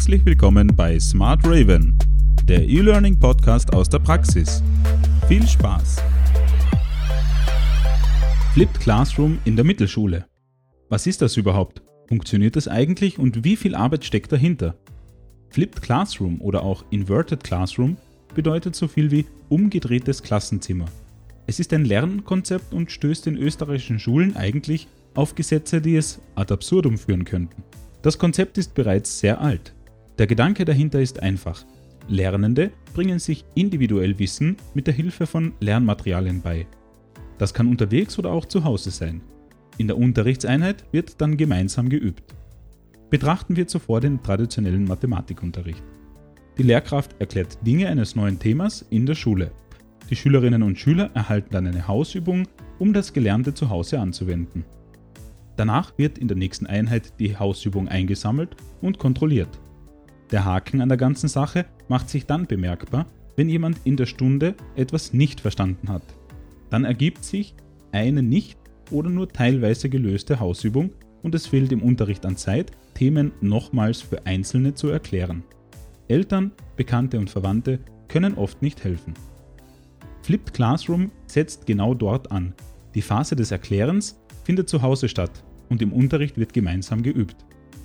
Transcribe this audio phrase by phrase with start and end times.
[0.00, 1.98] Herzlich willkommen bei Smart Raven,
[2.44, 4.62] der E-Learning Podcast aus der Praxis.
[5.28, 5.98] Viel Spaß!
[8.54, 10.24] Flipped Classroom in der Mittelschule.
[10.88, 11.82] Was ist das überhaupt?
[12.08, 14.74] Funktioniert das eigentlich und wie viel Arbeit steckt dahinter?
[15.50, 17.98] Flipped Classroom oder auch Inverted Classroom
[18.34, 20.86] bedeutet so viel wie umgedrehtes Klassenzimmer.
[21.46, 26.54] Es ist ein Lernkonzept und stößt in österreichischen Schulen eigentlich auf Gesetze, die es ad
[26.54, 27.62] absurdum führen könnten.
[28.00, 29.74] Das Konzept ist bereits sehr alt.
[30.18, 31.64] Der Gedanke dahinter ist einfach.
[32.08, 36.66] Lernende bringen sich individuell Wissen mit der Hilfe von Lernmaterialien bei.
[37.38, 39.22] Das kann unterwegs oder auch zu Hause sein.
[39.78, 42.34] In der Unterrichtseinheit wird dann gemeinsam geübt.
[43.08, 45.82] Betrachten wir zuvor den traditionellen Mathematikunterricht.
[46.58, 49.52] Die Lehrkraft erklärt Dinge eines neuen Themas in der Schule.
[50.10, 52.46] Die Schülerinnen und Schüler erhalten dann eine Hausübung,
[52.78, 54.64] um das Gelernte zu Hause anzuwenden.
[55.56, 59.60] Danach wird in der nächsten Einheit die Hausübung eingesammelt und kontrolliert.
[60.32, 64.54] Der Haken an der ganzen Sache macht sich dann bemerkbar, wenn jemand in der Stunde
[64.76, 66.02] etwas nicht verstanden hat.
[66.70, 67.54] Dann ergibt sich
[67.92, 68.58] eine nicht
[68.90, 70.90] oder nur teilweise gelöste Hausübung
[71.22, 75.42] und es fehlt im Unterricht an Zeit, Themen nochmals für Einzelne zu erklären.
[76.08, 79.14] Eltern, Bekannte und Verwandte können oft nicht helfen.
[80.22, 82.54] Flipped Classroom setzt genau dort an.
[82.94, 87.36] Die Phase des Erklärens findet zu Hause statt und im Unterricht wird gemeinsam geübt.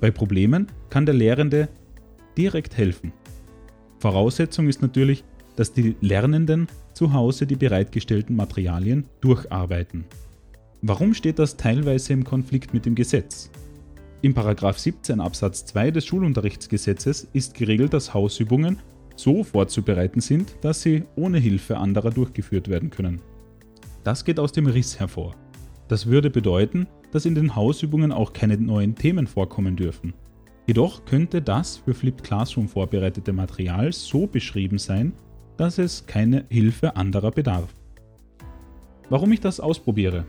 [0.00, 1.68] Bei Problemen kann der Lehrende
[2.36, 3.12] direkt helfen.
[3.98, 5.24] Voraussetzung ist natürlich,
[5.56, 10.04] dass die Lernenden zu Hause die bereitgestellten Materialien durcharbeiten.
[10.82, 13.50] Warum steht das teilweise im Konflikt mit dem Gesetz?
[14.22, 18.78] Im 17 Absatz 2 des Schulunterrichtsgesetzes ist geregelt, dass Hausübungen
[19.16, 23.20] so vorzubereiten sind, dass sie ohne Hilfe anderer durchgeführt werden können.
[24.04, 25.34] Das geht aus dem Riss hervor.
[25.88, 30.14] Das würde bedeuten, dass in den Hausübungen auch keine neuen Themen vorkommen dürfen.
[30.70, 35.12] Jedoch könnte das für Flipped Classroom vorbereitete Material so beschrieben sein,
[35.56, 37.74] dass es keine Hilfe anderer bedarf.
[39.08, 40.26] Warum ich das ausprobiere?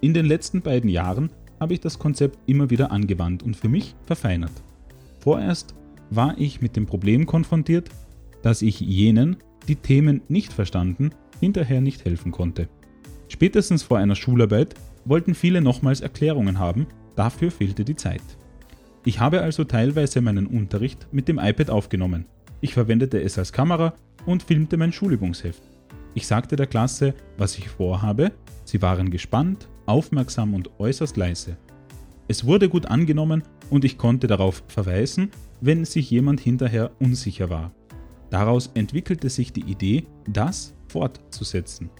[0.00, 1.30] In den letzten beiden Jahren
[1.60, 4.50] habe ich das Konzept immer wieder angewandt und für mich verfeinert.
[5.20, 5.76] Vorerst
[6.10, 7.90] war ich mit dem Problem konfrontiert,
[8.42, 9.36] dass ich jenen,
[9.68, 12.68] die Themen nicht verstanden, hinterher nicht helfen konnte.
[13.28, 14.74] Spätestens vor einer Schularbeit
[15.04, 18.24] wollten viele nochmals Erklärungen haben, dafür fehlte die Zeit.
[19.06, 22.26] Ich habe also teilweise meinen Unterricht mit dem iPad aufgenommen.
[22.60, 23.94] Ich verwendete es als Kamera
[24.26, 25.62] und filmte mein Schulübungsheft.
[26.14, 28.32] Ich sagte der Klasse, was ich vorhabe,
[28.64, 31.56] sie waren gespannt, aufmerksam und äußerst leise.
[32.26, 35.30] Es wurde gut angenommen und ich konnte darauf verweisen,
[35.60, 37.70] wenn sich jemand hinterher unsicher war.
[38.30, 41.90] Daraus entwickelte sich die Idee, das fortzusetzen.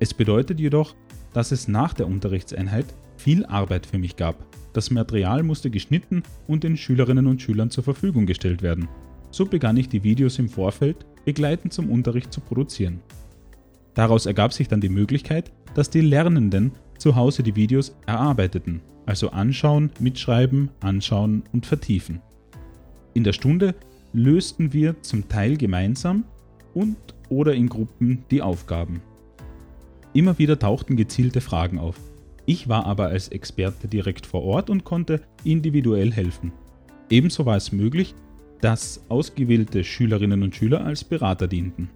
[0.00, 0.96] Es bedeutet jedoch,
[1.32, 4.44] dass es nach der Unterrichtseinheit viel Arbeit für mich gab.
[4.76, 8.88] Das Material musste geschnitten und den Schülerinnen und Schülern zur Verfügung gestellt werden.
[9.30, 13.00] So begann ich die Videos im Vorfeld begleitend zum Unterricht zu produzieren.
[13.94, 19.30] Daraus ergab sich dann die Möglichkeit, dass die Lernenden zu Hause die Videos erarbeiteten, also
[19.30, 22.20] anschauen, mitschreiben, anschauen und vertiefen.
[23.14, 23.74] In der Stunde
[24.12, 26.24] lösten wir zum Teil gemeinsam
[26.74, 26.98] und
[27.30, 29.00] oder in Gruppen die Aufgaben.
[30.12, 31.96] Immer wieder tauchten gezielte Fragen auf.
[32.46, 36.52] Ich war aber als Experte direkt vor Ort und konnte individuell helfen.
[37.10, 38.14] Ebenso war es möglich,
[38.60, 41.90] dass ausgewählte Schülerinnen und Schüler als Berater dienten.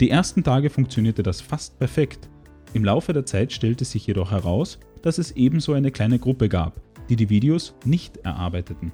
[0.00, 2.28] Die ersten Tage funktionierte das fast perfekt.
[2.74, 6.80] Im Laufe der Zeit stellte sich jedoch heraus, dass es ebenso eine kleine Gruppe gab,
[7.08, 8.92] die die Videos nicht erarbeiteten.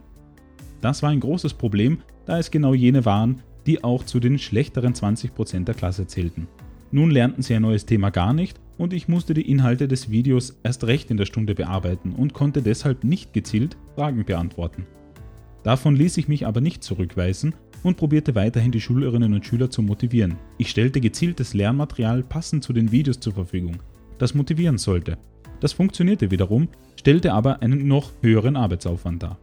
[0.83, 4.93] Das war ein großes Problem, da es genau jene waren, die auch zu den schlechteren
[4.93, 6.47] 20% der Klasse zählten.
[6.91, 10.59] Nun lernten sie ein neues Thema gar nicht und ich musste die Inhalte des Videos
[10.65, 14.89] erst recht in der Stunde bearbeiten und konnte deshalb nicht gezielt Fragen beantworten.
[15.63, 17.55] Davon ließ ich mich aber nicht zurückweisen
[17.85, 20.35] und probierte weiterhin die Schülerinnen und Schüler zu motivieren.
[20.59, 23.77] Ich stellte gezieltes Lernmaterial passend zu den Videos zur Verfügung,
[24.19, 25.17] das motivieren sollte.
[25.61, 26.67] Das funktionierte wiederum,
[26.97, 29.39] stellte aber einen noch höheren Arbeitsaufwand dar.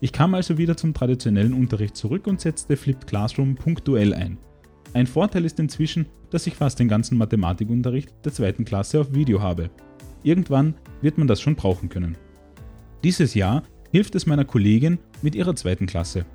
[0.00, 4.38] Ich kam also wieder zum traditionellen Unterricht zurück und setzte Flipped Classroom punktuell ein.
[4.92, 9.40] Ein Vorteil ist inzwischen, dass ich fast den ganzen Mathematikunterricht der zweiten Klasse auf Video
[9.40, 9.70] habe.
[10.24, 12.16] Irgendwann wird man das schon brauchen können.
[13.04, 16.26] Dieses Jahr hilft es meiner Kollegin mit ihrer zweiten Klasse.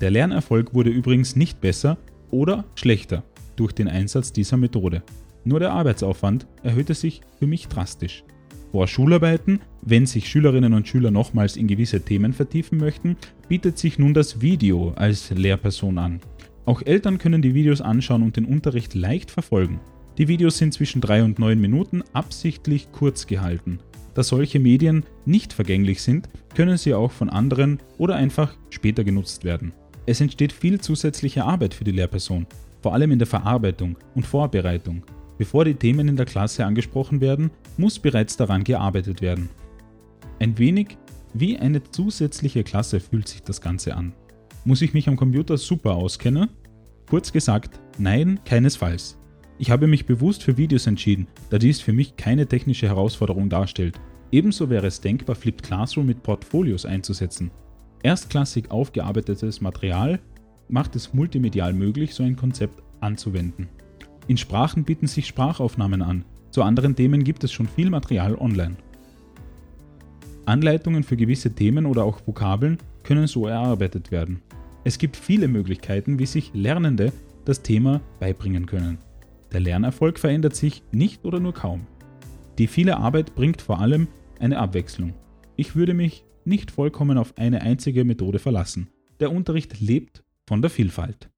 [0.00, 1.98] Der Lernerfolg wurde übrigens nicht besser
[2.30, 3.24] oder schlechter
[3.56, 5.02] durch den Einsatz dieser Methode.
[5.44, 8.22] Nur der Arbeitsaufwand erhöhte sich für mich drastisch.
[8.70, 13.16] Vor Schularbeiten, wenn sich Schülerinnen und Schüler nochmals in gewisse Themen vertiefen möchten,
[13.48, 16.20] bietet sich nun das Video als Lehrperson an.
[16.68, 19.80] Auch Eltern können die Videos anschauen und den Unterricht leicht verfolgen.
[20.18, 23.78] Die Videos sind zwischen 3 und 9 Minuten absichtlich kurz gehalten.
[24.12, 29.44] Da solche Medien nicht vergänglich sind, können sie auch von anderen oder einfach später genutzt
[29.44, 29.72] werden.
[30.04, 32.46] Es entsteht viel zusätzliche Arbeit für die Lehrperson,
[32.82, 35.04] vor allem in der Verarbeitung und Vorbereitung.
[35.38, 39.48] Bevor die Themen in der Klasse angesprochen werden, muss bereits daran gearbeitet werden.
[40.38, 40.98] Ein wenig
[41.32, 44.12] wie eine zusätzliche Klasse fühlt sich das Ganze an.
[44.64, 46.48] Muss ich mich am Computer super auskennen?
[47.08, 49.16] Kurz gesagt, nein, keinesfalls.
[49.58, 53.98] Ich habe mich bewusst für Videos entschieden, da dies für mich keine technische Herausforderung darstellt.
[54.30, 57.50] Ebenso wäre es denkbar, Flipped Classroom mit Portfolios einzusetzen.
[58.02, 60.20] Erstklassig aufgearbeitetes Material
[60.68, 63.68] macht es multimedial möglich, so ein Konzept anzuwenden.
[64.26, 68.76] In Sprachen bieten sich Sprachaufnahmen an, zu anderen Themen gibt es schon viel Material online.
[70.44, 72.78] Anleitungen für gewisse Themen oder auch Vokabeln
[73.08, 74.42] können so erarbeitet werden.
[74.84, 77.10] Es gibt viele Möglichkeiten, wie sich Lernende
[77.46, 78.98] das Thema beibringen können.
[79.50, 81.86] Der Lernerfolg verändert sich nicht oder nur kaum.
[82.58, 84.08] Die viele Arbeit bringt vor allem
[84.40, 85.14] eine Abwechslung.
[85.56, 88.90] Ich würde mich nicht vollkommen auf eine einzige Methode verlassen.
[89.20, 91.30] Der Unterricht lebt von der Vielfalt.